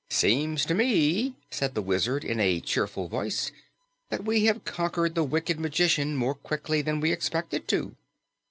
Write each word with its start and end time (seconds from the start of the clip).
"Seems 0.09 0.65
to 0.65 0.73
me," 0.73 1.35
said 1.51 1.75
the 1.75 1.81
Wizard 1.83 2.25
in 2.25 2.39
a 2.39 2.59
cheerful 2.59 3.07
voice, 3.07 3.51
"that 4.09 4.25
we 4.25 4.45
have 4.45 4.65
conquered 4.65 5.13
the 5.13 5.23
wicked 5.23 5.59
magician 5.59 6.15
more 6.15 6.33
quickly 6.33 6.81
than 6.81 6.99
we 7.01 7.11
expected 7.11 7.67
to." 7.67 7.95